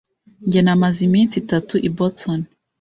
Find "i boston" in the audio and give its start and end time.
1.87-2.39